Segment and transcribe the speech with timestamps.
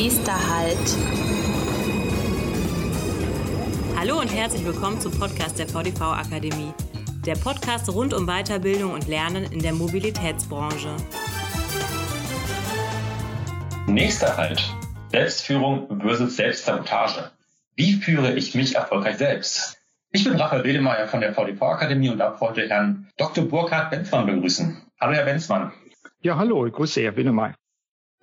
[0.00, 0.96] Nächster Halt.
[3.96, 6.72] Hallo und herzlich willkommen zum Podcast der VDV Akademie.
[7.26, 10.94] Der Podcast rund um Weiterbildung und Lernen in der Mobilitätsbranche.
[13.88, 14.62] Nächster Halt.
[15.10, 17.32] Selbstführung versus Selbstsabotage.
[17.74, 19.78] Wie führe ich mich erfolgreich selbst?
[20.12, 23.46] Ich bin Raphael Wedemeyer von der VDV Akademie und darf heute Herrn Dr.
[23.46, 24.80] Burkhard Benzmann begrüßen.
[25.00, 25.72] Hallo, Herr Benzmann.
[26.20, 27.56] Ja, hallo, ich grüße Herr Wedemeyer.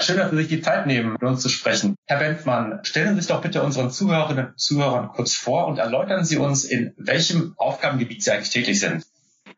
[0.01, 1.95] Schön, dass Sie sich die Zeit nehmen, mit uns zu sprechen.
[2.05, 6.25] Herr Benzmann, stellen Sie sich doch bitte unseren Zuhörerinnen und Zuhörern kurz vor und erläutern
[6.25, 9.05] Sie uns, in welchem Aufgabengebiet Sie eigentlich tätig sind.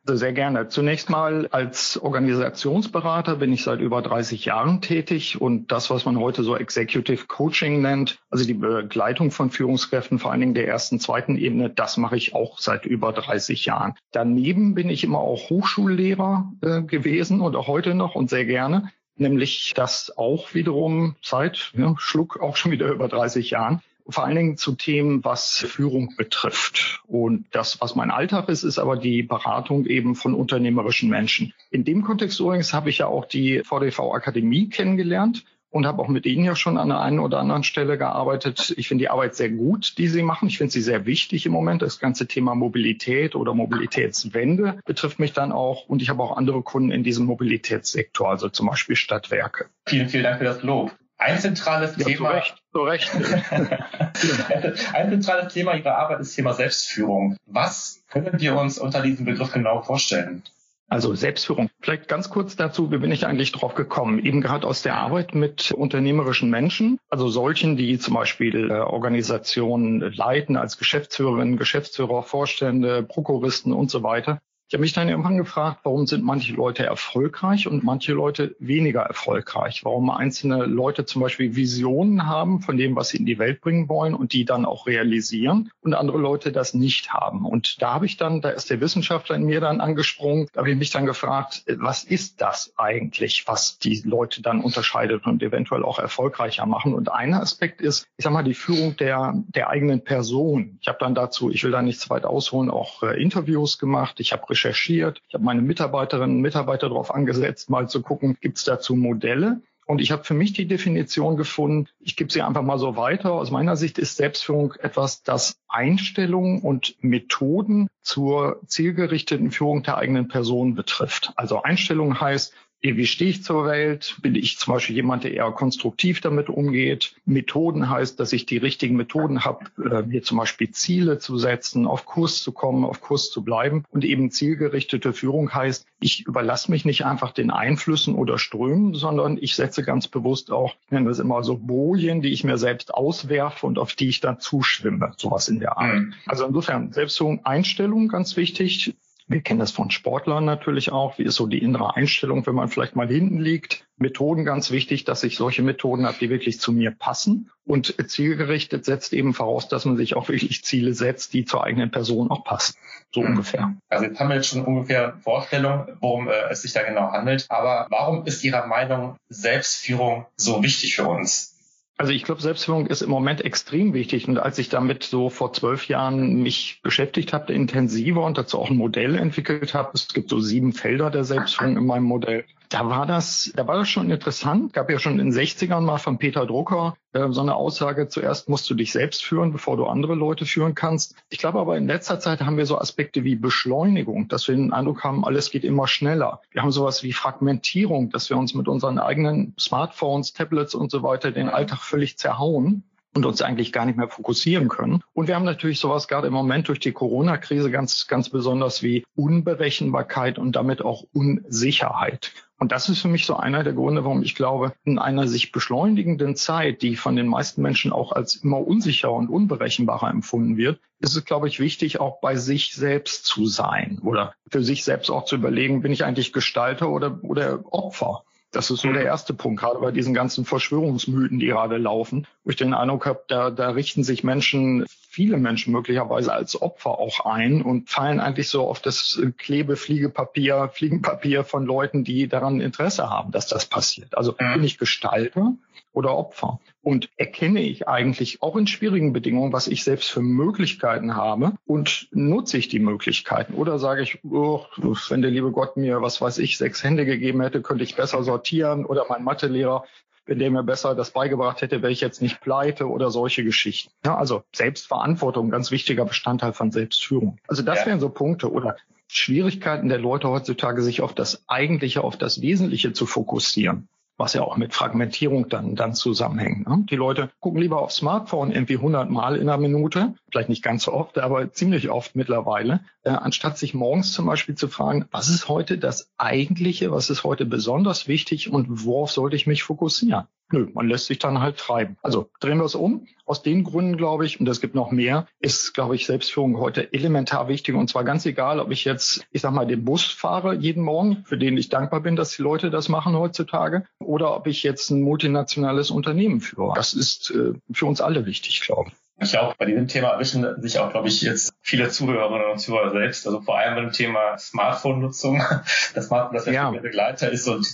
[0.10, 0.70] Sehr gerne.
[0.70, 6.18] Zunächst mal als Organisationsberater bin ich seit über 30 Jahren tätig und das, was man
[6.18, 11.02] heute so Executive Coaching nennt, also die Begleitung von Führungskräften, vor allen Dingen der ersten,
[11.02, 13.96] zweiten Ebene, das mache ich auch seit über 30 Jahren.
[14.12, 18.92] Daneben bin ich immer auch Hochschullehrer äh, gewesen und auch heute noch und sehr gerne
[19.20, 24.36] nämlich das auch wiederum seit ja, Schluck auch schon wieder über 30 Jahren vor allen
[24.36, 27.02] Dingen zu Themen, was Führung betrifft.
[27.08, 31.54] Und das, was mein Alltag ist, ist aber die Beratung eben von unternehmerischen Menschen.
[31.72, 36.08] In dem Kontext übrigens habe ich ja auch die VDV Akademie kennengelernt und habe auch
[36.08, 38.74] mit Ihnen ja schon an der einen oder anderen Stelle gearbeitet.
[38.78, 40.48] Ich finde die Arbeit sehr gut, die Sie machen.
[40.48, 41.82] Ich finde sie sehr wichtig im Moment.
[41.82, 45.88] Das ganze Thema Mobilität oder Mobilitätswende betrifft mich dann auch.
[45.88, 49.66] Und ich habe auch andere Kunden in diesem Mobilitätssektor, also zum Beispiel Stadtwerke.
[49.88, 50.92] Vielen, vielen Dank für das Lob.
[51.20, 52.30] Ein zentrales ja, Thema.
[52.30, 53.12] Zu Recht, zu Recht.
[54.94, 57.38] ein zentrales Thema Ihrer Arbeit ist Thema Selbstführung.
[57.46, 60.44] Was können wir uns unter diesem Begriff genau vorstellen?
[60.90, 61.70] Also Selbstführung.
[61.82, 64.20] Vielleicht ganz kurz dazu, wie bin ich eigentlich drauf gekommen?
[64.20, 70.00] Eben gerade aus der Arbeit mit unternehmerischen Menschen, also solchen, die zum Beispiel äh, Organisationen
[70.00, 74.40] leiten als Geschäftsführerinnen, Geschäftsführer, Vorstände, Prokuristen und so weiter.
[74.70, 79.00] Ich habe mich dann irgendwann gefragt, warum sind manche Leute erfolgreich und manche Leute weniger
[79.00, 79.86] erfolgreich?
[79.86, 83.88] Warum einzelne Leute zum Beispiel Visionen haben von dem, was sie in die Welt bringen
[83.88, 87.46] wollen und die dann auch realisieren und andere Leute das nicht haben.
[87.46, 90.72] Und da habe ich dann, da ist der Wissenschaftler in mir dann angesprungen, da habe
[90.72, 95.86] ich mich dann gefragt, was ist das eigentlich, was die Leute dann unterscheidet und eventuell
[95.86, 96.94] auch erfolgreicher machen?
[96.94, 100.78] Und ein Aspekt ist, ich sage mal, die Führung der, der eigenen Person.
[100.82, 104.20] Ich habe dann dazu, ich will da nicht zu weit ausholen, auch äh, Interviews gemacht.
[104.20, 105.22] Ich habe recherchiert.
[105.28, 109.62] Ich habe meine Mitarbeiterinnen und Mitarbeiter darauf angesetzt, mal zu gucken, gibt es dazu Modelle.
[109.86, 113.32] Und ich habe für mich die Definition gefunden, ich gebe sie einfach mal so weiter.
[113.32, 120.28] Aus meiner Sicht ist Selbstführung etwas, das Einstellungen und Methoden zur zielgerichteten Führung der eigenen
[120.28, 121.32] Person betrifft.
[121.38, 124.18] Also Einstellung heißt, wie stehe ich zur Welt?
[124.22, 127.16] Bin ich zum Beispiel jemand, der eher konstruktiv damit umgeht?
[127.26, 131.88] Methoden heißt, dass ich die richtigen Methoden habe, äh, mir zum Beispiel Ziele zu setzen,
[131.88, 133.84] auf Kurs zu kommen, auf Kurs zu bleiben.
[133.90, 139.38] Und eben zielgerichtete Führung heißt, ich überlasse mich nicht einfach den Einflüssen oder Strömen, sondern
[139.40, 142.94] ich setze ganz bewusst auch, ich nenne das immer so Bojen, die ich mir selbst
[142.94, 145.14] auswerfe und auf die ich dann zuschwimme.
[145.18, 145.96] Sowas in der Art.
[145.96, 146.14] Mhm.
[146.28, 148.94] Also insofern Selbstführung, Einstellung ganz wichtig.
[149.30, 151.18] Wir kennen das von Sportlern natürlich auch.
[151.18, 153.86] Wie ist so die innere Einstellung, wenn man vielleicht mal hinten liegt?
[153.98, 157.52] Methoden ganz wichtig, dass ich solche Methoden habe, die wirklich zu mir passen.
[157.66, 161.92] Und zielgerichtet setzt eben voraus, dass man sich auch wirklich Ziele setzt, die zur eigenen
[161.92, 162.76] Person auch passen.
[163.14, 163.32] So mhm.
[163.32, 163.74] ungefähr.
[163.90, 167.48] Also jetzt haben wir jetzt schon ungefähr Vorstellung, worum äh, es sich da genau handelt.
[167.50, 171.57] Aber warum ist Ihrer Meinung Selbstführung so wichtig für uns?
[172.00, 174.28] Also ich glaube, Selbstführung ist im Moment extrem wichtig.
[174.28, 178.70] Und als ich damit so vor zwölf Jahren mich beschäftigt habe, intensiver und dazu auch
[178.70, 182.90] ein Modell entwickelt habe, es gibt so sieben Felder der Selbstführung in meinem Modell, da
[182.90, 184.74] war das, da war das schon interessant.
[184.74, 188.50] Gab ja schon in den 60ern mal von Peter Drucker äh, so eine Aussage, zuerst
[188.50, 191.16] musst du dich selbst führen, bevor du andere Leute führen kannst.
[191.30, 194.74] Ich glaube aber in letzter Zeit haben wir so Aspekte wie Beschleunigung, dass wir den
[194.74, 196.42] Eindruck haben, alles geht immer schneller.
[196.52, 201.04] Wir haben sowas wie Fragmentierung, dass wir uns mit unseren eigenen Smartphones, Tablets und so
[201.04, 202.84] weiter den Alltag völlig zerhauen
[203.18, 205.04] und uns eigentlich gar nicht mehr fokussieren können.
[205.14, 209.04] Und wir haben natürlich sowas gerade im Moment durch die Corona-Krise ganz, ganz besonders wie
[209.16, 212.32] Unberechenbarkeit und damit auch Unsicherheit.
[212.60, 215.52] Und das ist für mich so einer der Gründe, warum ich glaube, in einer sich
[215.52, 220.80] beschleunigenden Zeit, die von den meisten Menschen auch als immer unsicher und unberechenbarer empfunden wird,
[221.00, 225.10] ist es, glaube ich, wichtig, auch bei sich selbst zu sein oder für sich selbst
[225.12, 228.24] auch zu überlegen, bin ich eigentlich Gestalter oder, oder Opfer?
[228.52, 232.50] Das ist so der erste Punkt, gerade bei diesen ganzen Verschwörungsmythen, die gerade laufen, wo
[232.50, 237.26] ich den Eindruck habe, da, da richten sich Menschen, viele Menschen möglicherweise als Opfer auch
[237.26, 243.32] ein und fallen eigentlich so auf das Klebefliegepapier, Fliegenpapier von Leuten, die daran Interesse haben,
[243.32, 244.18] dass das passiert.
[244.18, 245.54] Also bin ich Gestalter
[245.98, 246.60] oder Opfer?
[246.84, 252.08] Und erkenne ich eigentlich auch in schwierigen Bedingungen, was ich selbst für Möglichkeiten habe und
[252.12, 253.56] nutze ich die Möglichkeiten?
[253.56, 254.64] Oder sage ich, oh,
[255.10, 258.24] wenn der liebe Gott mir, was weiß ich, sechs Hände gegeben hätte, könnte ich besser
[258.24, 259.84] sortieren oder mein Mathelehrer
[260.30, 263.94] wenn der mir besser das beigebracht hätte, wäre ich jetzt nicht pleite oder solche Geschichten.
[264.06, 267.40] Ja, also Selbstverantwortung, ganz wichtiger Bestandteil von Selbstführung.
[267.48, 267.86] Also das ja.
[267.86, 268.76] wären so Punkte oder
[269.08, 273.88] Schwierigkeiten der Leute heutzutage, sich auf das Eigentliche, auf das Wesentliche zu fokussieren
[274.18, 276.68] was ja auch mit Fragmentierung dann, dann zusammenhängt.
[276.68, 276.86] Ne?
[276.90, 280.84] Die Leute gucken lieber aufs Smartphone irgendwie 100 Mal in einer Minute, vielleicht nicht ganz
[280.84, 285.30] so oft, aber ziemlich oft mittlerweile, äh, anstatt sich morgens zum Beispiel zu fragen, was
[285.30, 290.26] ist heute das Eigentliche, was ist heute besonders wichtig und worauf sollte ich mich fokussieren?
[290.50, 291.98] Nö, man lässt sich dann halt treiben.
[292.02, 293.06] Also drehen wir es um.
[293.26, 296.94] Aus den Gründen, glaube ich, und es gibt noch mehr, ist, glaube ich, Selbstführung heute
[296.94, 297.76] elementar wichtig.
[297.76, 301.24] Und zwar ganz egal, ob ich jetzt, ich sag mal, den Bus fahre jeden Morgen,
[301.26, 304.90] für den ich dankbar bin, dass die Leute das machen heutzutage, oder ob ich jetzt
[304.90, 306.72] ein multinationales Unternehmen führe.
[306.76, 308.96] Das ist äh, für uns alle wichtig, glaube ich.
[309.20, 312.92] Ich glaube, bei diesem Thema erwischen sich auch, glaube ich, jetzt viele Zuhörerinnen und Zuhörer
[312.92, 313.26] selbst.
[313.26, 315.42] Also vor allem bei dem Thema Smartphone-Nutzung,
[315.96, 316.70] dass Smartphone das ja.
[316.70, 317.68] Begleiter ist und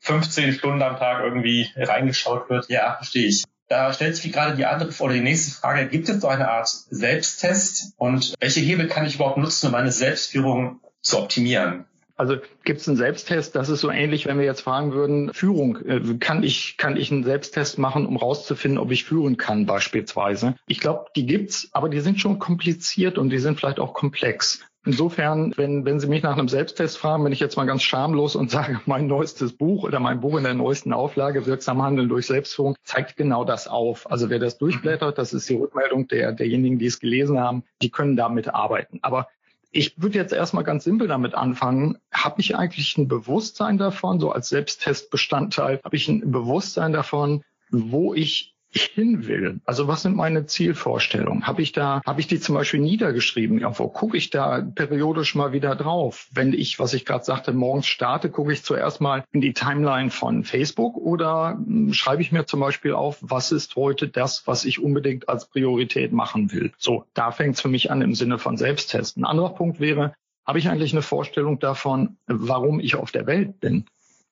[0.00, 2.68] 15 Stunden am Tag irgendwie reingeschaut wird.
[2.68, 3.44] Ja, verstehe ich.
[3.68, 6.68] Da stellt sich gerade die andere oder die nächste Frage, gibt es so eine Art
[6.68, 11.84] Selbsttest und welche Hebel kann ich überhaupt nutzen, um meine Selbstführung zu optimieren?
[12.16, 13.54] Also gibt es einen Selbsttest?
[13.54, 17.10] Das ist so ähnlich, wenn wir jetzt fragen würden, Führung, äh, kann ich, kann ich
[17.10, 20.54] einen Selbsttest machen, um rauszufinden, ob ich führen kann beispielsweise?
[20.66, 24.60] Ich glaube, die gibt's, aber die sind schon kompliziert und die sind vielleicht auch komplex.
[24.86, 28.34] Insofern, wenn, wenn Sie mich nach einem Selbsttest fragen, bin ich jetzt mal ganz schamlos
[28.34, 32.26] und sage, mein neuestes Buch oder mein Buch in der neuesten Auflage, Wirksam Handeln durch
[32.26, 34.10] Selbstführung, zeigt genau das auf.
[34.10, 37.90] Also wer das durchblättert, das ist die Rückmeldung der, derjenigen, die es gelesen haben, die
[37.90, 39.00] können damit arbeiten.
[39.02, 39.28] Aber
[39.70, 41.98] ich würde jetzt erstmal ganz simpel damit anfangen.
[42.12, 48.14] Habe ich eigentlich ein Bewusstsein davon, so als Selbsttestbestandteil, habe ich ein Bewusstsein davon, wo
[48.14, 49.60] ich hin will.
[49.64, 51.46] Also was sind meine Zielvorstellungen?
[51.46, 53.88] Habe ich da, habe ich die zum Beispiel niedergeschrieben irgendwo?
[53.88, 56.28] Gucke ich da periodisch mal wieder drauf?
[56.32, 60.10] Wenn ich, was ich gerade sagte, morgens starte, gucke ich zuerst mal in die Timeline
[60.10, 64.64] von Facebook oder hm, schreibe ich mir zum Beispiel auf, was ist heute das, was
[64.64, 66.72] ich unbedingt als Priorität machen will?
[66.78, 69.24] So, da fängt es für mich an im Sinne von Selbsttesten.
[69.24, 70.14] Ein anderer Punkt wäre,
[70.46, 73.84] habe ich eigentlich eine Vorstellung davon, warum ich auf der Welt bin?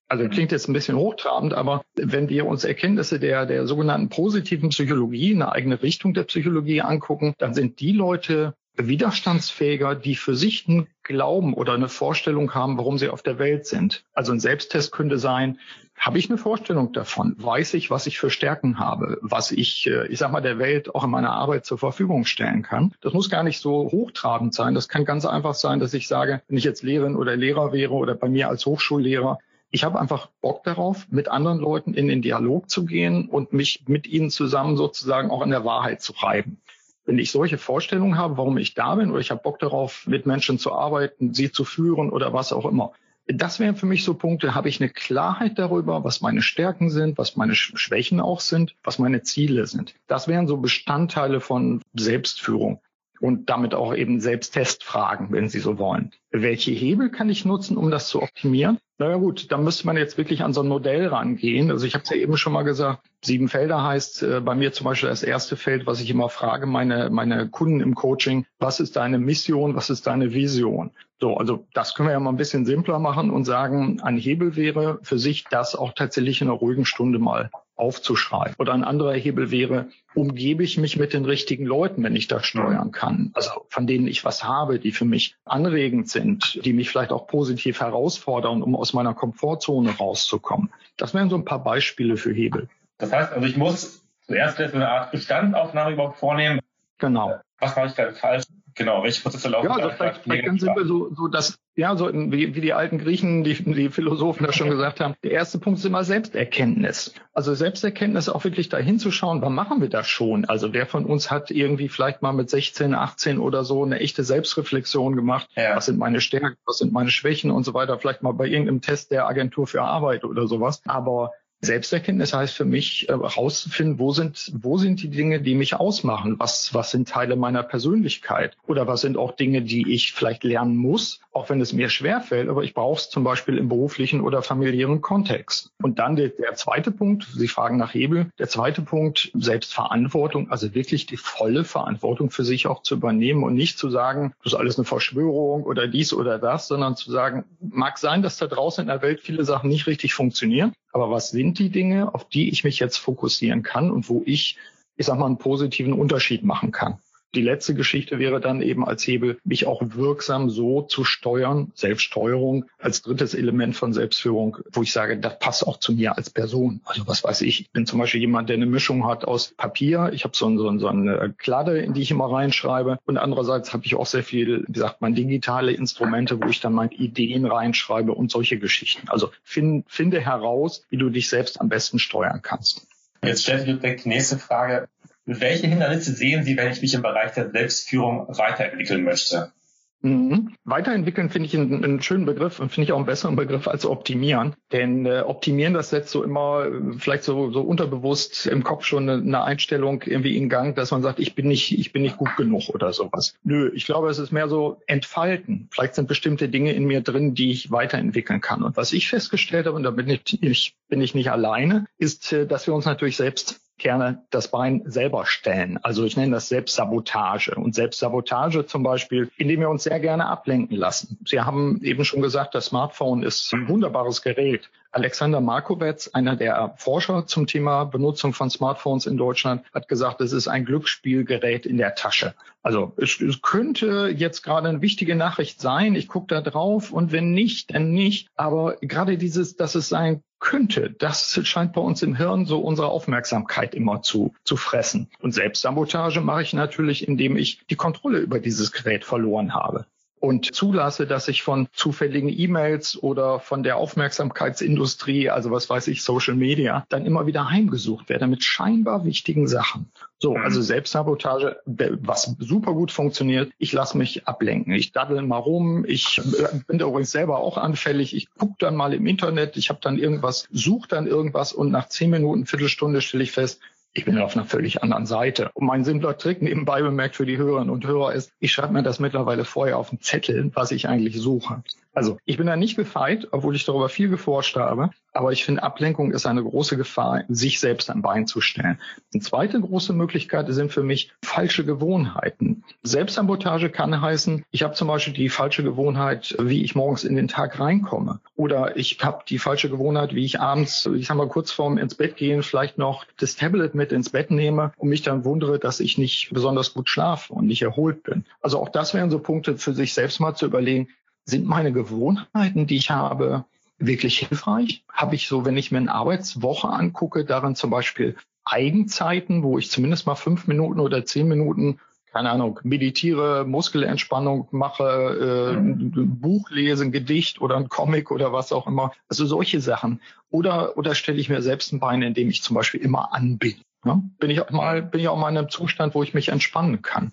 [0.09, 4.71] Also klingt jetzt ein bisschen hochtrabend, aber wenn wir uns Erkenntnisse der, der sogenannten positiven
[4.71, 10.69] Psychologie, eine eigene Richtung der Psychologie angucken, dann sind die Leute widerstandsfähiger, die für sich
[10.69, 14.05] einen Glauben oder eine Vorstellung haben, warum sie auf der Welt sind.
[14.13, 15.59] Also ein Selbsttest könnte sein,
[15.97, 17.35] habe ich eine Vorstellung davon?
[17.39, 20.95] Weiß ich, was ich für Stärken habe, was ich, äh, ich sag mal, der Welt
[20.95, 22.95] auch in meiner Arbeit zur Verfügung stellen kann?
[23.01, 24.75] Das muss gar nicht so hochtrabend sein.
[24.75, 27.95] Das kann ganz einfach sein, dass ich sage, wenn ich jetzt Lehrerin oder Lehrer wäre
[27.95, 29.39] oder bei mir als Hochschullehrer,
[29.71, 33.85] ich habe einfach Bock darauf, mit anderen Leuten in den Dialog zu gehen und mich
[33.87, 36.61] mit ihnen zusammen sozusagen auch in der Wahrheit zu reiben.
[37.05, 40.27] Wenn ich solche Vorstellungen habe, warum ich da bin, oder ich habe Bock darauf, mit
[40.27, 42.93] Menschen zu arbeiten, sie zu führen oder was auch immer,
[43.27, 47.19] das wären für mich so Punkte, habe ich eine Klarheit darüber, was meine Stärken sind,
[47.19, 49.95] was meine Schwächen auch sind, was meine Ziele sind.
[50.07, 52.81] Das wären so Bestandteile von Selbstführung
[53.21, 56.13] und damit auch eben Selbsttestfragen, wenn Sie so wollen.
[56.31, 58.79] Welche Hebel kann ich nutzen, um das zu optimieren?
[58.99, 61.71] Naja gut, da müsste man jetzt wirklich an so ein Modell rangehen.
[61.71, 64.73] Also ich habe es ja eben schon mal gesagt, sieben Felder heißt äh, bei mir
[64.73, 68.81] zum Beispiel das erste Feld, was ich immer frage, meine, meine Kunden im Coaching, was
[68.81, 70.91] ist deine Mission, was ist deine Vision?
[71.21, 74.57] So, also das können wir ja mal ein bisschen simpler machen und sagen, ein Hebel
[74.57, 78.55] wäre für sich das auch tatsächlich in einer ruhigen Stunde mal aufzuschreiben.
[78.59, 82.45] Oder ein anderer Hebel wäre, umgebe ich mich mit den richtigen Leuten, wenn ich das
[82.45, 83.31] steuern kann.
[83.35, 87.27] Also von denen ich was habe, die für mich anregend sind, die mich vielleicht auch
[87.27, 90.71] positiv herausfordern, um aus meiner Komfortzone rauszukommen.
[90.97, 92.69] Das wären so ein paar Beispiele für Hebel.
[92.99, 96.61] Das heißt also, ich muss zuerst eine Art Bestandaufnahme überhaupt vornehmen.
[96.99, 97.39] Genau.
[97.61, 98.45] Was mache ich da falsch?
[98.79, 99.67] Genau, welche Prozesse laufen?
[99.67, 102.99] Ja, also vielleicht, vielleicht ganz simpel so, so dass, ja, so wie, wie die alten
[102.99, 105.15] Griechen, die, die Philosophen das schon gesagt haben.
[105.25, 107.13] Der erste Punkt ist immer Selbsterkenntnis.
[107.33, 110.45] Also Selbsterkenntnis auch wirklich dahin zu schauen, wann machen wir das schon?
[110.45, 114.23] Also wer von uns hat irgendwie vielleicht mal mit 16, 18 oder so eine echte
[114.23, 115.49] Selbstreflexion gemacht?
[115.57, 115.75] Ja.
[115.75, 117.99] Was sind meine Stärken, was sind meine Schwächen und so weiter?
[117.99, 120.83] Vielleicht mal bei irgendeinem Test der Agentur für Arbeit oder sowas.
[120.87, 125.75] Aber Selbsterkenntnis heißt für mich herauszufinden, äh, wo sind, wo sind die Dinge, die mich
[125.75, 126.37] ausmachen?
[126.39, 128.57] Was, was sind Teile meiner Persönlichkeit?
[128.67, 132.49] Oder was sind auch Dinge, die ich vielleicht lernen muss, auch wenn es mir schwerfällt,
[132.49, 135.73] aber ich brauche es zum Beispiel im beruflichen oder familiären Kontext.
[135.83, 140.75] Und dann der, der zweite Punkt, Sie fragen nach Hebel, der zweite Punkt, Selbstverantwortung, also
[140.75, 144.59] wirklich die volle Verantwortung für sich auch zu übernehmen und nicht zu sagen, das ist
[144.59, 148.83] alles eine Verschwörung oder dies oder das, sondern zu sagen, mag sein, dass da draußen
[148.83, 152.51] in der Welt viele Sachen nicht richtig funktionieren, aber was sind die Dinge, auf die
[152.51, 154.59] ich mich jetzt fokussieren kann und wo ich,
[154.97, 156.99] ich sag mal, einen positiven Unterschied machen kann?
[157.35, 162.65] Die letzte Geschichte wäre dann eben als Hebel, mich auch wirksam so zu steuern, Selbststeuerung
[162.79, 166.81] als drittes Element von Selbstführung, wo ich sage, das passt auch zu mir als Person.
[166.87, 170.11] Also was weiß ich, ich bin zum Beispiel jemand, der eine Mischung hat aus Papier,
[170.15, 173.85] ich habe so, so, so eine Kladde, in die ich immer reinschreibe und andererseits habe
[173.85, 178.15] ich auch sehr viel, wie sagt man, digitale Instrumente, wo ich dann meine Ideen reinschreibe
[178.15, 179.09] und solche Geschichten.
[179.09, 182.87] Also find, finde heraus, wie du dich selbst am besten steuern kannst.
[183.23, 184.89] Jetzt stellt sich die nächste Frage.
[185.31, 189.53] Welche Hindernisse sehen Sie, wenn ich mich im Bereich der Selbstführung weiterentwickeln möchte?
[190.01, 190.55] Mhm.
[190.65, 193.85] Weiterentwickeln finde ich einen, einen, schönen Begriff und finde ich auch einen besseren Begriff als
[193.85, 194.55] optimieren.
[194.73, 199.07] Denn äh, optimieren, das setzt so immer äh, vielleicht so, so unterbewusst im Kopf schon
[199.09, 202.17] eine, eine, Einstellung irgendwie in Gang, dass man sagt, ich bin nicht, ich bin nicht
[202.17, 203.35] gut genug oder sowas.
[203.43, 205.69] Nö, ich glaube, es ist mehr so entfalten.
[205.73, 208.63] Vielleicht sind bestimmte Dinge in mir drin, die ich weiterentwickeln kann.
[208.63, 212.33] Und was ich festgestellt habe, und da bin ich, ich bin ich nicht alleine, ist,
[212.33, 215.79] äh, dass wir uns natürlich selbst gerne das Bein selber stellen.
[215.83, 217.55] Also ich nenne das Selbstsabotage.
[217.55, 221.19] Und Selbstsabotage zum Beispiel, indem wir uns sehr gerne ablenken lassen.
[221.27, 224.71] Sie haben eben schon gesagt, das Smartphone ist ein wunderbares Gerät.
[224.91, 230.33] Alexander Markowitz, einer der Forscher zum Thema Benutzung von Smartphones in Deutschland, hat gesagt, es
[230.33, 232.35] ist ein Glücksspielgerät in der Tasche.
[232.63, 235.95] Also es, es könnte jetzt gerade eine wichtige Nachricht sein.
[235.95, 238.29] Ich gucke da drauf und wenn nicht, dann nicht.
[238.35, 242.89] Aber gerade dieses, dass es sein könnte, das scheint bei uns im Hirn so unsere
[242.89, 245.11] Aufmerksamkeit immer zu, zu fressen.
[245.21, 249.87] Und Selbstsabotage mache ich natürlich, indem ich die Kontrolle über dieses Gerät verloren habe
[250.21, 256.03] und zulasse, dass ich von zufälligen E-Mails oder von der Aufmerksamkeitsindustrie, also was weiß ich,
[256.03, 259.91] Social Media, dann immer wieder heimgesucht werde mit scheinbar wichtigen Sachen.
[260.19, 260.43] So, mhm.
[260.43, 263.53] also Selbstsabotage, was super gut funktioniert.
[263.59, 264.73] Ich lasse mich ablenken.
[264.73, 265.85] Ich daddel mal rum.
[265.87, 268.15] Ich äh, bin da übrigens selber auch anfällig.
[268.15, 269.57] Ich gucke dann mal im Internet.
[269.57, 273.61] Ich habe dann irgendwas, suche dann irgendwas und nach zehn Minuten, Viertelstunde stelle ich fest,
[273.99, 275.51] ich bin auf einer völlig anderen Seite.
[275.55, 278.85] Und mein simpler Trick nebenbei bemerkt für die Hörerinnen und Hörer ist, ich schreibe mir
[278.85, 281.65] das mittlerweile vorher auf den Zettel, was ich eigentlich suche.
[281.95, 284.91] Also ich bin da nicht gefeit, obwohl ich darüber viel geforscht habe.
[285.19, 288.79] Aber ich finde, Ablenkung ist eine große Gefahr, sich selbst ein Bein zu stellen.
[289.13, 292.63] Eine zweite große Möglichkeit sind für mich falsche Gewohnheiten.
[292.85, 297.27] Selbstsabotage kann heißen, ich habe zum Beispiel die falsche Gewohnheit, wie ich morgens in den
[297.27, 298.21] Tag reinkomme.
[298.37, 301.97] Oder ich habe die falsche Gewohnheit, wie ich abends, ich sag mal kurz vorm ins
[301.97, 305.81] Bett gehen, vielleicht noch das Tablet mit ins Bett nehme und mich dann wundere, dass
[305.81, 308.25] ich nicht besonders gut schlafe und nicht erholt bin.
[308.41, 310.87] Also auch das wären so Punkte für sich selbst mal zu überlegen,
[311.25, 313.45] sind meine Gewohnheiten, die ich habe,
[313.79, 314.85] wirklich hilfreich?
[314.93, 319.71] Habe ich so, wenn ich mir eine Arbeitswoche angucke, darin zum Beispiel Eigenzeiten, wo ich
[319.71, 321.79] zumindest mal fünf Minuten oder zehn Minuten
[322.13, 328.33] keine Ahnung, meditiere, Muskelentspannung mache, äh, ein Buch lese, ein Gedicht oder ein Comic oder
[328.33, 328.93] was auch immer.
[329.09, 330.01] Also solche Sachen.
[330.31, 333.57] Oder, oder stelle ich mir selbst ein Bein, indem ich zum Beispiel immer an bin.
[333.85, 336.31] Ja, bin ich auch mal, bin ich auch mal in einem Zustand, wo ich mich
[336.31, 337.13] entspannen kann.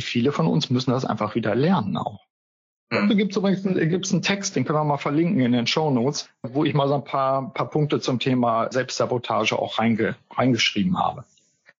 [0.00, 2.27] Viele von uns müssen das einfach wieder lernen auch.
[2.90, 5.66] Da gibt es übrigens einen, gibt's einen Text, den können wir mal verlinken in den
[5.66, 10.16] Show Notes, wo ich mal so ein paar, paar Punkte zum Thema Selbstsabotage auch reinge,
[10.30, 11.24] reingeschrieben habe.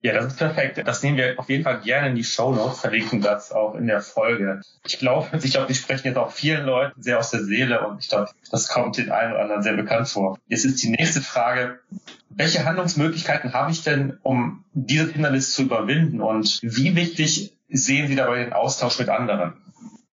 [0.00, 0.80] Ja, das ist perfekt.
[0.86, 3.86] Das nehmen wir auf jeden Fall gerne in die Show Notes, verlinken das auch in
[3.86, 4.60] der Folge.
[4.86, 7.98] Ich glaube, ich glaube, die sprechen jetzt auch vielen Leuten sehr aus der Seele und
[7.98, 10.38] ich glaube, das kommt den einen oder anderen sehr bekannt vor.
[10.46, 11.80] Jetzt ist die nächste Frage,
[12.28, 18.14] welche Handlungsmöglichkeiten habe ich denn, um dieses Hindernis zu überwinden und wie wichtig sehen Sie
[18.14, 19.54] dabei den Austausch mit anderen?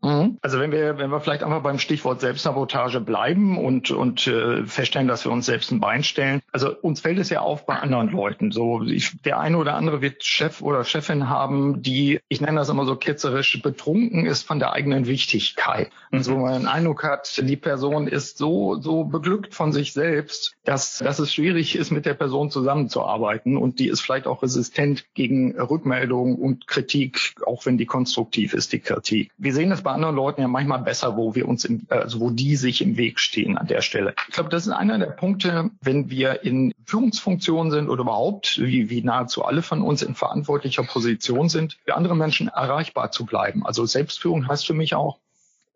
[0.02, 0.38] Mhm.
[0.42, 5.09] Also wenn wir, wenn wir vielleicht einfach beim Stichwort Selbstsabotage bleiben und, und äh, feststellen,
[5.09, 6.42] dass wir uns selbst ein Bein stellen.
[6.50, 8.50] Also uns fällt es ja auf bei anderen Leuten.
[8.50, 12.68] So ich, der eine oder andere wird Chef oder Chefin haben, die, ich nenne das
[12.68, 15.90] immer so ketzerisch, betrunken ist von der eigenen Wichtigkeit.
[16.11, 16.18] Mhm.
[16.18, 20.56] Also wo man den Eindruck hat, die Person ist so, so beglückt von sich selbst,
[20.64, 25.04] dass, dass es schwierig ist, mit der Person zusammenzuarbeiten und die ist vielleicht auch resistent
[25.14, 29.30] gegen Rückmeldungen und Kritik, auch wenn die konstruktiv ist, die Kritik.
[29.38, 32.30] Wir sehen das bei anderen Leuten ja manchmal besser, wo wir uns, im, also wo
[32.30, 34.14] die sich im Weg stehen an der Stelle.
[34.28, 38.90] Ich glaube, das ist einer der Punkte, wenn wir in Führungsfunktionen sind oder überhaupt, wie,
[38.90, 43.64] wie nahezu alle von uns in verantwortlicher Position sind, für andere Menschen erreichbar zu bleiben.
[43.66, 45.18] Also Selbstführung heißt für mich auch,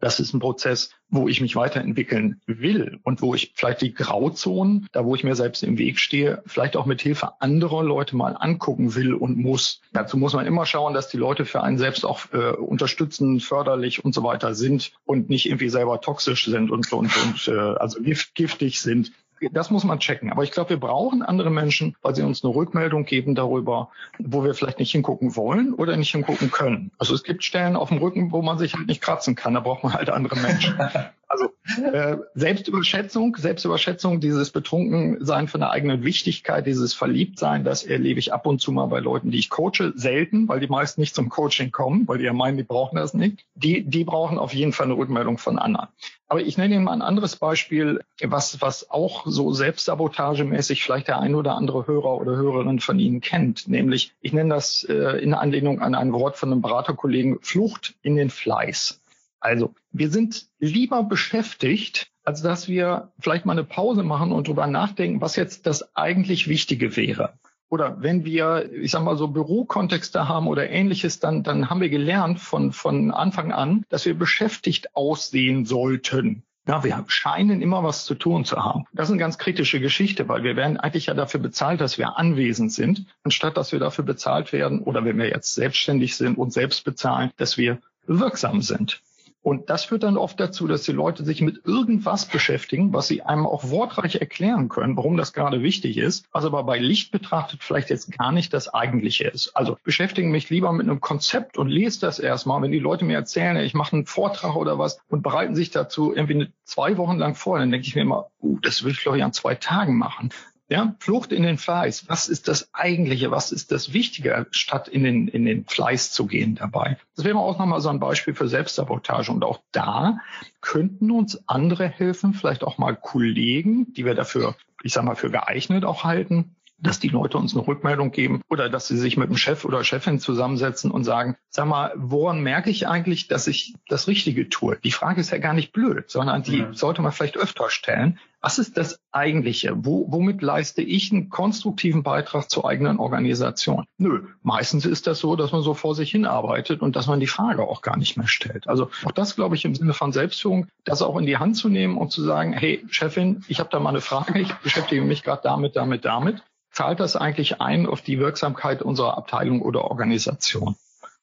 [0.00, 4.88] das ist ein Prozess, wo ich mich weiterentwickeln will und wo ich vielleicht die Grauzonen,
[4.92, 8.36] da wo ich mir selbst im Weg stehe, vielleicht auch mit Hilfe anderer Leute mal
[8.38, 9.80] angucken will und muss.
[9.92, 14.04] Dazu muss man immer schauen, dass die Leute für einen selbst auch äh, unterstützend, förderlich
[14.04, 18.00] und so weiter sind und nicht irgendwie selber toxisch sind und, und, und äh, also
[18.02, 19.12] gift, giftig sind
[19.52, 20.30] das muss man checken.
[20.30, 24.44] Aber ich glaube, wir brauchen andere Menschen, weil sie uns eine Rückmeldung geben darüber, wo
[24.44, 26.90] wir vielleicht nicht hingucken wollen oder nicht hingucken können.
[26.98, 29.54] Also es gibt Stellen auf dem Rücken, wo man sich halt nicht kratzen kann.
[29.54, 30.78] Da braucht man halt andere Menschen.
[31.28, 31.48] Also
[31.92, 38.46] Äh, Selbstüberschätzung, Selbstüberschätzung, dieses Betrunkensein von der eigenen Wichtigkeit, dieses Verliebtsein, das erlebe ich ab
[38.46, 41.72] und zu mal bei Leuten, die ich coache, selten, weil die meisten nicht zum Coaching
[41.72, 43.44] kommen, weil die ja meinen, die brauchen das nicht.
[43.54, 45.88] Die, die brauchen auf jeden Fall eine Rückmeldung von anderen.
[46.28, 51.20] Aber ich nenne Ihnen mal ein anderes Beispiel, was, was auch so selbstsabotagemäßig vielleicht der
[51.20, 53.68] ein oder andere Hörer oder Hörerin von Ihnen kennt.
[53.68, 58.16] Nämlich, ich nenne das äh, in Anlehnung an ein Wort von einem Beraterkollegen, Flucht in
[58.16, 59.00] den Fleiß.
[59.40, 64.66] Also, wir sind lieber beschäftigt, als dass wir vielleicht mal eine Pause machen und drüber
[64.66, 67.34] nachdenken, was jetzt das eigentlich Wichtige wäre.
[67.68, 71.88] Oder wenn wir, ich sag mal so Bürokontexte haben oder ähnliches, dann, dann haben wir
[71.88, 76.44] gelernt von, von Anfang an, dass wir beschäftigt aussehen sollten.
[76.68, 78.86] Ja, wir scheinen immer was zu tun zu haben.
[78.92, 82.18] Das ist eine ganz kritische Geschichte, weil wir werden eigentlich ja dafür bezahlt, dass wir
[82.18, 86.52] anwesend sind, anstatt dass wir dafür bezahlt werden oder wenn wir jetzt selbstständig sind und
[86.52, 89.00] selbst bezahlen, dass wir wirksam sind.
[89.46, 93.22] Und das führt dann oft dazu, dass die Leute sich mit irgendwas beschäftigen, was sie
[93.22, 97.62] einem auch wortreich erklären können, warum das gerade wichtig ist, was aber bei Licht betrachtet
[97.62, 99.54] vielleicht jetzt gar nicht das Eigentliche ist.
[99.54, 102.60] Also beschäftigen mich lieber mit einem Konzept und lese das erstmal.
[102.60, 106.12] Wenn die Leute mir erzählen, ich mache einen Vortrag oder was und bereiten sich dazu
[106.12, 109.18] irgendwie zwei Wochen lang vor, dann denke ich mir immer, uh, das will ich glaube
[109.18, 110.30] ich an zwei Tagen machen.
[110.68, 112.08] Ja, Flucht in den Fleiß.
[112.08, 113.30] Was ist das Eigentliche?
[113.30, 116.98] Was ist das Wichtige, statt in den, in den Fleiß zu gehen dabei?
[117.14, 119.30] Das wäre auch nochmal so ein Beispiel für Selbstsabotage.
[119.30, 120.18] Und auch da
[120.60, 125.30] könnten uns andere helfen, vielleicht auch mal Kollegen, die wir dafür, ich sag mal, für
[125.30, 129.30] geeignet auch halten, dass die Leute uns eine Rückmeldung geben oder dass sie sich mit
[129.30, 133.74] dem Chef oder Chefin zusammensetzen und sagen, sag mal, woran merke ich eigentlich, dass ich
[133.88, 134.78] das Richtige tue?
[134.84, 136.72] Die Frage ist ja gar nicht blöd, sondern die ja.
[136.72, 138.18] sollte man vielleicht öfter stellen.
[138.42, 139.72] Was ist das Eigentliche?
[139.76, 143.86] Wo, womit leiste ich einen konstruktiven Beitrag zur eigenen Organisation?
[143.98, 147.18] Nö, meistens ist das so, dass man so vor sich hin arbeitet und dass man
[147.18, 148.68] die Frage auch gar nicht mehr stellt.
[148.68, 151.68] Also auch das, glaube ich, im Sinne von Selbstführung, das auch in die Hand zu
[151.68, 155.24] nehmen und zu sagen, hey, Chefin, ich habe da mal eine Frage, ich beschäftige mich
[155.24, 156.42] gerade damit, damit, damit
[156.76, 160.76] zahlt das eigentlich ein auf die Wirksamkeit unserer Abteilung oder Organisation?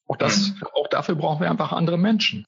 [0.07, 0.63] Auch das, mhm.
[0.74, 2.45] auch dafür brauchen wir einfach andere Menschen.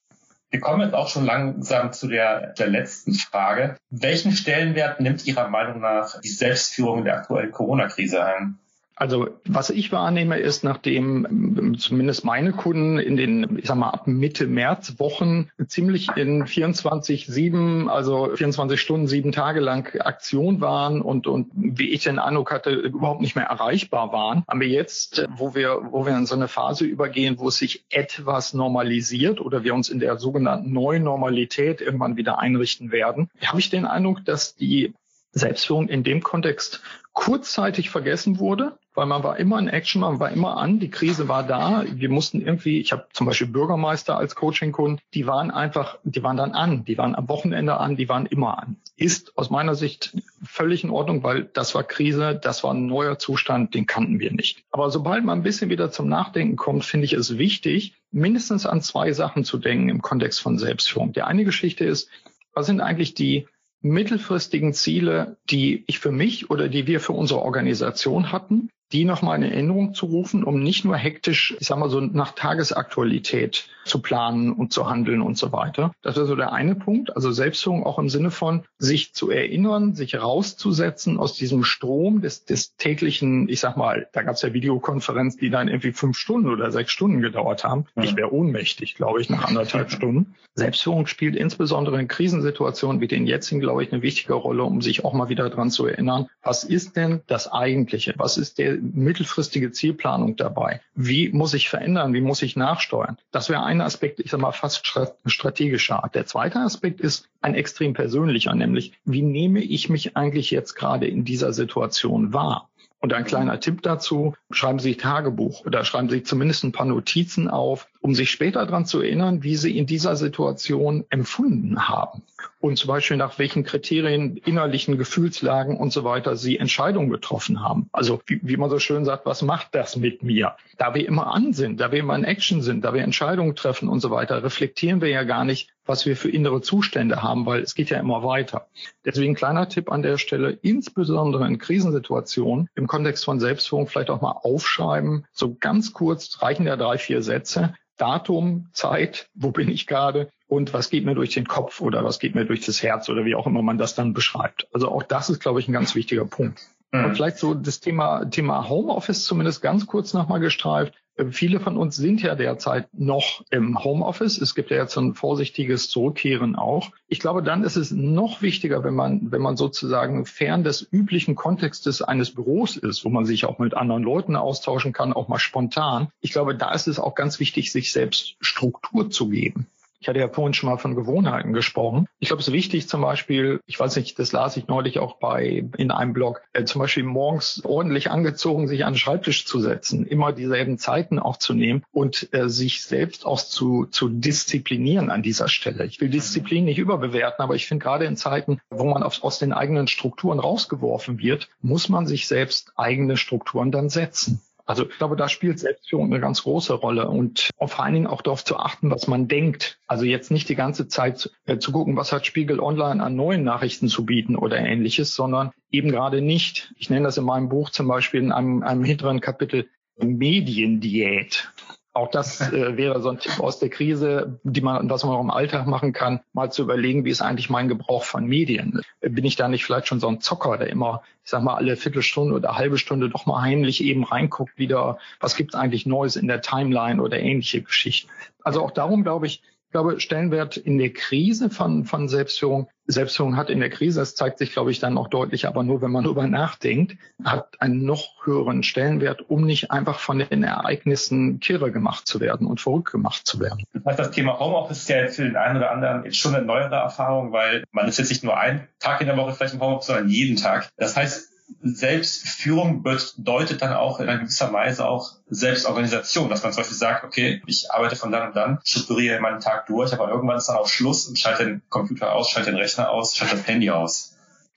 [0.50, 3.78] Wir kommen jetzt auch schon langsam zu der, der letzten Frage.
[3.90, 8.58] Welchen Stellenwert nimmt Ihrer Meinung nach die Selbstführung in der aktuellen Corona-Krise ein?
[8.96, 13.90] Also was ich wahrnehme ist, nachdem ähm, zumindest meine Kunden in den, ich sag mal,
[13.90, 20.62] ab Mitte März Wochen ziemlich in 24, 7, also 24 Stunden, sieben Tage lang Aktion
[20.62, 24.70] waren und, und wie ich den Eindruck hatte, überhaupt nicht mehr erreichbar waren, haben wir
[24.70, 29.42] jetzt, wo wir, wo wir in so eine Phase übergehen, wo es sich etwas normalisiert
[29.42, 33.86] oder wir uns in der sogenannten neuen Normalität irgendwann wieder einrichten werden, habe ich den
[33.86, 34.94] Eindruck, dass die
[35.36, 40.32] Selbstführung in dem Kontext kurzzeitig vergessen wurde, weil man war immer in Action, man war
[40.32, 44.36] immer an, die Krise war da, wir mussten irgendwie, ich habe zum Beispiel Bürgermeister als
[44.36, 48.26] Coaching-Kunden, die waren einfach, die waren dann an, die waren am Wochenende an, die waren
[48.26, 48.78] immer an.
[48.96, 53.18] Ist aus meiner Sicht völlig in Ordnung, weil das war Krise, das war ein neuer
[53.18, 54.64] Zustand, den kannten wir nicht.
[54.72, 58.82] Aber sobald man ein bisschen wieder zum Nachdenken kommt, finde ich es wichtig, mindestens an
[58.82, 61.14] zwei Sachen zu denken im Kontext von Selbstführung.
[61.14, 62.10] Die eine Geschichte ist,
[62.54, 63.48] was sind eigentlich die
[63.90, 69.38] mittelfristigen Ziele, die ich für mich oder die wir für unsere Organisation hatten, die nochmal
[69.38, 74.00] in Erinnerung zu rufen, um nicht nur hektisch, ich sag mal so nach Tagesaktualität zu
[74.00, 75.92] planen und zu handeln und so weiter.
[76.02, 77.16] Das wäre so der eine Punkt.
[77.16, 82.46] Also Selbstführung auch im Sinne von sich zu erinnern, sich rauszusetzen aus diesem Strom des,
[82.46, 86.50] des täglichen, ich sag mal, da gab es ja Videokonferenzen, die dann irgendwie fünf Stunden
[86.50, 87.86] oder sechs Stunden gedauert haben.
[87.96, 88.04] Ja.
[88.04, 90.36] Ich wäre ohnmächtig, glaube ich, nach anderthalb Stunden.
[90.56, 95.04] Selbstführung spielt insbesondere in Krisensituationen wie den jetzigen, glaube ich, eine wichtige Rolle, um sich
[95.04, 98.14] auch mal wieder dran zu erinnern, was ist denn das Eigentliche?
[98.18, 100.82] Was ist der mittelfristige Zielplanung dabei?
[100.94, 102.14] Wie muss ich verändern?
[102.14, 103.18] Wie muss ich nachsteuern?
[103.32, 104.86] Das wäre ein Aspekt, ich sage mal fast
[105.26, 106.16] strategischer Art.
[106.16, 111.08] Der zweite Aspekt ist ein extrem persönlicher, nämlich wie nehme ich mich eigentlich jetzt gerade
[111.08, 112.70] in dieser Situation wahr?
[113.06, 117.48] Und ein kleiner Tipp dazu, schreiben Sie Tagebuch oder schreiben Sie zumindest ein paar Notizen
[117.48, 122.22] auf, um sich später daran zu erinnern, wie Sie in dieser Situation empfunden haben.
[122.60, 127.90] Und zum Beispiel nach welchen Kriterien, innerlichen Gefühlslagen und so weiter Sie Entscheidungen getroffen haben.
[127.92, 130.56] Also wie, wie man so schön sagt, was macht das mit mir?
[130.78, 133.90] Da wir immer an sind, da wir immer in Action sind, da wir Entscheidungen treffen
[133.90, 137.62] und so weiter, reflektieren wir ja gar nicht, was wir für innere Zustände haben, weil
[137.62, 138.68] es geht ja immer weiter.
[139.04, 144.22] Deswegen kleiner Tipp an der Stelle, insbesondere in Krisensituationen im Kontext von Selbstführung vielleicht auch
[144.22, 149.88] mal aufschreiben, so ganz kurz, reichen ja drei, vier Sätze, Datum, Zeit, wo bin ich
[149.88, 153.10] gerade und was geht mir durch den Kopf oder was geht mir durch das Herz
[153.10, 154.68] oder wie auch immer man das dann beschreibt.
[154.74, 156.62] Also auch das ist, glaube ich, ein ganz wichtiger Punkt.
[156.92, 157.06] Mhm.
[157.06, 160.94] Und vielleicht so das Thema, Thema Homeoffice zumindest ganz kurz nochmal gestreift.
[161.32, 164.38] Viele von uns sind ja derzeit noch im Homeoffice.
[164.38, 166.92] Es gibt ja jetzt ein vorsichtiges Zurückkehren auch.
[167.08, 171.36] Ich glaube, dann ist es noch wichtiger, wenn man, wenn man sozusagen fern des üblichen
[171.36, 175.40] Kontextes eines Büros ist, wo man sich auch mit anderen Leuten austauschen kann, auch mal
[175.40, 176.10] spontan.
[176.20, 179.68] Ich glaube, da ist es auch ganz wichtig, sich selbst Struktur zu geben.
[180.06, 182.08] Ich hatte ja vorhin schon mal von Gewohnheiten gesprochen.
[182.20, 185.18] Ich glaube, es ist wichtig zum Beispiel, ich weiß nicht, das las ich neulich auch
[185.18, 189.60] bei in einem Blog, äh, zum Beispiel morgens ordentlich angezogen sich an den Schreibtisch zu
[189.60, 195.10] setzen, immer dieselben Zeiten auch zu nehmen und äh, sich selbst auch zu, zu disziplinieren
[195.10, 195.86] an dieser Stelle.
[195.86, 199.40] Ich will Disziplin nicht überbewerten, aber ich finde gerade in Zeiten, wo man auf, aus
[199.40, 204.40] den eigenen Strukturen rausgeworfen wird, muss man sich selbst eigene Strukturen dann setzen.
[204.66, 208.24] Also ich glaube, da spielt Selbstführung eine ganz große Rolle und vor allen Dingen auch
[208.24, 209.80] darauf zu achten, was man denkt.
[209.88, 213.44] Also jetzt nicht die ganze Zeit äh, zu gucken, was hat Spiegel Online an neuen
[213.44, 216.74] Nachrichten zu bieten oder ähnliches, sondern eben gerade nicht.
[216.78, 221.52] Ich nenne das in meinem Buch zum Beispiel in einem, einem hinteren Kapitel Mediendiät.
[221.96, 225.22] Auch das äh, wäre so ein Tipp aus der Krise, die man, was man auch
[225.22, 228.82] im Alltag machen kann, mal zu überlegen, wie ist eigentlich mein Gebrauch von Medien?
[229.00, 231.78] Bin ich da nicht vielleicht schon so ein Zocker, der immer, ich sag mal, alle
[231.78, 236.28] Viertelstunde oder halbe Stunde doch mal heimlich eben reinguckt, wieder, was gibt's eigentlich Neues in
[236.28, 238.10] der Timeline oder ähnliche Geschichten?
[238.44, 239.42] Also auch darum, glaube ich,
[239.76, 242.70] glaube, Stellenwert in der Krise von, von Selbstführung.
[242.88, 245.82] Selbstführung hat in der Krise, das zeigt sich, glaube ich, dann auch deutlich, aber nur
[245.82, 251.42] wenn man darüber nachdenkt, hat einen noch höheren Stellenwert, um nicht einfach von den Ereignissen
[251.42, 253.66] kirre gemacht zu werden und verrückt gemacht zu werden.
[253.84, 257.34] Das Thema Homeoffice ist ja für den einen oder anderen jetzt schon eine neuere Erfahrung,
[257.34, 260.08] weil man ist jetzt nicht nur einen Tag in der Woche vielleicht im Homeoffice, sondern
[260.08, 260.70] jeden Tag.
[260.78, 266.78] Das heißt, Selbstführung bedeutet dann auch in gewisser Weise auch Selbstorganisation, dass man zum Beispiel
[266.78, 270.48] sagt, okay, ich arbeite von dann und dann, strukturiere meinen Tag durch, aber irgendwann ist
[270.48, 273.70] dann auch Schluss und schalte den Computer aus, schalte den Rechner aus, schalte das Handy
[273.70, 274.15] aus.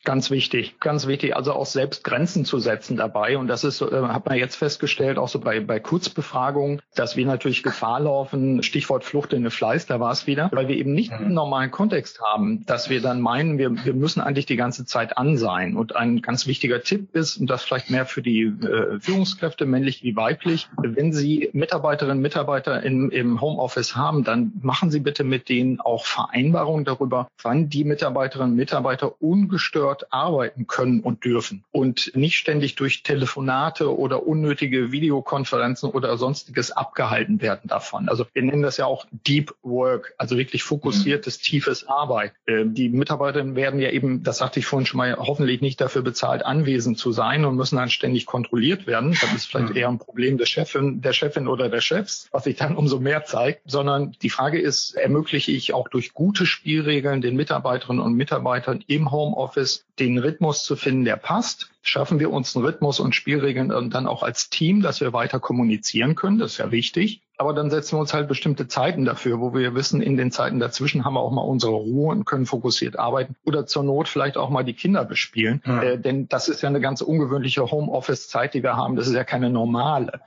[0.08, 1.36] Ganz wichtig, ganz wichtig.
[1.36, 3.36] Also auch selbst Grenzen zu setzen dabei.
[3.36, 7.26] Und das ist, äh, hat man jetzt festgestellt, auch so bei, bei Kurzbefragungen, dass wir
[7.26, 8.62] natürlich Gefahr laufen.
[8.62, 11.70] Stichwort Flucht in den Fleiß, da war es wieder, weil wir eben nicht einen normalen
[11.70, 15.76] Kontext haben, dass wir dann meinen, wir, wir müssen eigentlich die ganze Zeit an sein.
[15.76, 20.02] Und ein ganz wichtiger Tipp ist, und das vielleicht mehr für die äh, Führungskräfte, männlich
[20.02, 25.22] wie weiblich, wenn Sie Mitarbeiterinnen und Mitarbeiter in, im Homeoffice haben, dann machen Sie bitte
[25.22, 31.24] mit denen auch Vereinbarungen darüber, wann die Mitarbeiterinnen und Mitarbeiter ungestört dort arbeiten können und
[31.24, 38.08] dürfen und nicht ständig durch Telefonate oder unnötige Videokonferenzen oder sonstiges abgehalten werden davon.
[38.08, 41.42] Also wir nennen das ja auch Deep Work, also wirklich fokussiertes, mhm.
[41.42, 42.32] tiefes Arbeit.
[42.46, 46.02] Ähm, die Mitarbeiterinnen werden ja eben, das sagte ich vorhin schon mal, hoffentlich nicht dafür
[46.02, 49.16] bezahlt, anwesend zu sein und müssen dann ständig kontrolliert werden.
[49.20, 49.76] Das ist vielleicht mhm.
[49.76, 53.24] eher ein Problem der Chefin, der Chefin oder der Chefs, was sich dann umso mehr
[53.24, 58.84] zeigt, sondern die Frage ist, ermögliche ich auch durch gute Spielregeln den Mitarbeiterinnen und Mitarbeitern
[58.86, 61.70] im Homeoffice den Rhythmus zu finden, der passt.
[61.82, 65.40] Schaffen wir uns einen Rhythmus und Spielregeln und dann auch als Team, dass wir weiter
[65.40, 66.38] kommunizieren können.
[66.38, 67.22] Das ist ja wichtig.
[67.40, 70.58] Aber dann setzen wir uns halt bestimmte Zeiten dafür, wo wir wissen, in den Zeiten
[70.58, 74.36] dazwischen haben wir auch mal unsere Ruhe und können fokussiert arbeiten oder zur Not vielleicht
[74.36, 75.62] auch mal die Kinder bespielen.
[75.64, 75.82] Ja.
[75.82, 78.96] Äh, denn das ist ja eine ganz ungewöhnliche Homeoffice-Zeit, die wir haben.
[78.96, 80.20] Das ist ja keine normale,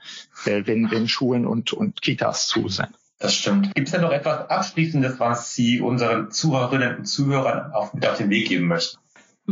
[0.46, 2.88] äh, wenn, wenn Schulen und, und Kitas zu sind.
[3.22, 3.72] Das stimmt.
[3.74, 8.16] Gibt es denn noch etwas Abschließendes, was Sie unseren Zuhörerinnen und Zuhörern auf, mit auf
[8.16, 8.98] den Weg geben möchten?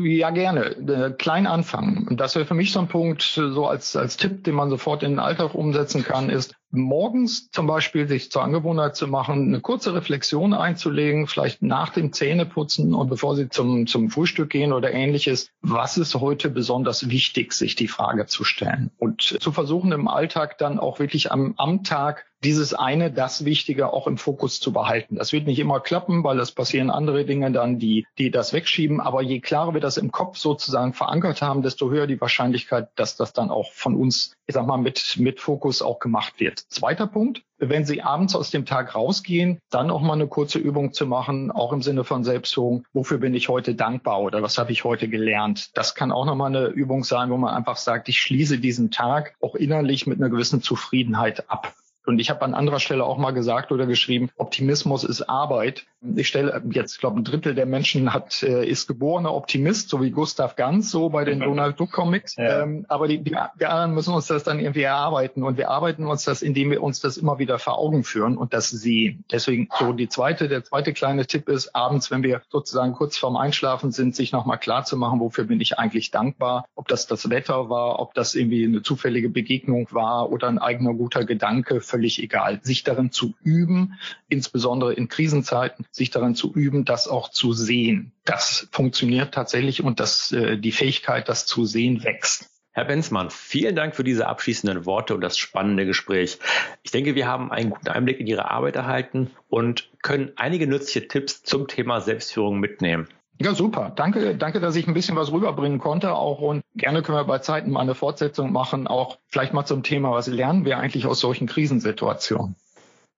[0.04, 0.76] Ja, gerne.
[0.76, 2.16] Äh, klein anfangen.
[2.16, 5.12] Das wäre für mich so ein Punkt, so als, als Tipp, den man sofort in
[5.12, 9.94] den Alltag umsetzen kann, ist, morgens zum Beispiel sich zur Angewohnheit zu machen, eine kurze
[9.94, 15.50] Reflexion einzulegen, vielleicht nach dem Zähneputzen und bevor Sie zum, zum Frühstück gehen oder ähnliches.
[15.62, 20.58] Was ist heute besonders wichtig, sich die Frage zu stellen und zu versuchen im Alltag
[20.58, 25.16] dann auch wirklich am, am Tag dieses eine, das Wichtige auch im Fokus zu behalten.
[25.16, 29.00] Das wird nicht immer klappen, weil es passieren andere Dinge dann, die, die das wegschieben.
[29.00, 33.16] Aber je klarer wir das im Kopf sozusagen verankert haben, desto höher die Wahrscheinlichkeit, dass
[33.16, 36.60] das dann auch von uns, ich sag mal, mit, mit Fokus auch gemacht wird.
[36.68, 37.42] Zweiter Punkt.
[37.62, 41.50] Wenn Sie abends aus dem Tag rausgehen, dann auch mal eine kurze Übung zu machen,
[41.50, 42.86] auch im Sinne von Selbstführung.
[42.94, 45.76] Wofür bin ich heute dankbar oder was habe ich heute gelernt?
[45.76, 49.34] Das kann auch nochmal eine Übung sein, wo man einfach sagt, ich schließe diesen Tag
[49.42, 51.74] auch innerlich mit einer gewissen Zufriedenheit ab.
[52.06, 55.86] Und ich habe an anderer Stelle auch mal gesagt oder geschrieben, Optimismus ist Arbeit.
[56.16, 60.00] Ich stelle jetzt, ich glaube, ein Drittel der Menschen hat, äh, ist geborener Optimist, so
[60.00, 62.36] wie Gustav Ganz, so bei den Donald Duck Comics.
[62.36, 62.62] Ja.
[62.62, 65.42] Ähm, aber die, die, die anderen müssen uns das dann irgendwie erarbeiten.
[65.42, 68.54] Und wir arbeiten uns das, indem wir uns das immer wieder vor Augen führen und
[68.54, 69.24] das sehen.
[69.30, 73.36] Deswegen so die zweite, der zweite kleine Tipp ist, abends, wenn wir sozusagen kurz vorm
[73.36, 76.64] Einschlafen sind, sich nochmal klar zu machen, wofür bin ich eigentlich dankbar.
[76.74, 80.94] Ob das das Wetter war, ob das irgendwie eine zufällige Begegnung war oder ein eigener
[80.94, 82.60] guter Gedanke völlig egal.
[82.62, 88.12] Sich darin zu üben, insbesondere in Krisenzeiten, sich darin zu üben, das auch zu sehen.
[88.24, 92.50] Das funktioniert tatsächlich und das, äh, die Fähigkeit, das zu sehen, wächst.
[92.72, 96.38] Herr Benzmann, vielen Dank für diese abschließenden Worte und das spannende Gespräch.
[96.84, 101.08] Ich denke, wir haben einen guten Einblick in Ihre Arbeit erhalten und können einige nützliche
[101.08, 103.08] Tipps zum Thema Selbstführung mitnehmen.
[103.40, 103.90] Ja, super.
[103.96, 107.38] Danke, danke, dass ich ein bisschen was rüberbringen konnte auch und gerne können wir bei
[107.38, 111.20] Zeiten mal eine Fortsetzung machen, auch vielleicht mal zum Thema, was lernen wir eigentlich aus
[111.20, 112.54] solchen Krisensituationen?